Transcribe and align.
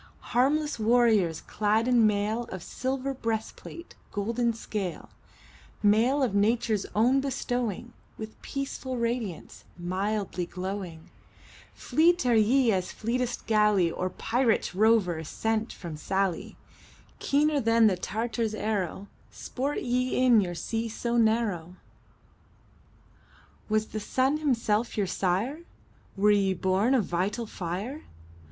Harmless 0.33 0.79
warriors, 0.79 1.41
clad 1.41 1.87
in 1.87 2.07
mail 2.07 2.45
Of 2.51 2.63
silver 2.63 3.13
breastplate, 3.13 3.93
golden 4.11 4.51
scale; 4.51 5.11
Mail 5.83 6.23
of 6.23 6.33
Nature's 6.33 6.87
own 6.95 7.19
bestowing, 7.21 7.93
With 8.17 8.41
peaceful 8.41 8.97
radiance, 8.97 9.63
mildly 9.77 10.47
glowing 10.47 11.11
Fleet 11.75 12.25
are 12.25 12.33
ye 12.35 12.71
as 12.71 12.91
fleetest 12.91 13.45
galley 13.45 13.91
Or 13.91 14.09
pirate 14.09 14.73
rover 14.73 15.23
sent 15.23 15.71
from 15.71 15.95
Sallee; 15.97 16.57
Keener 17.19 17.59
than 17.59 17.85
the 17.85 17.95
Tartar's 17.95 18.55
arrow, 18.55 19.05
Sport 19.29 19.81
ye 19.83 20.17
in 20.17 20.41
your 20.41 20.55
sea 20.55 20.89
so 20.89 21.15
narrow. 21.15 21.75
Was 23.69 23.85
the 23.89 23.99
sun 23.99 24.37
himself 24.39 24.97
your 24.97 25.05
sire? 25.05 25.59
Were 26.17 26.31
ye 26.31 26.55
born 26.55 26.95
of 26.95 27.05
vital 27.05 27.45
fire? 27.45 28.01